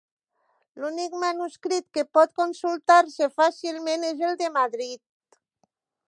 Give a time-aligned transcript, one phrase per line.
[0.83, 5.03] L'únic manuscrit que pot consultar-se fàcilment és el de Madrid.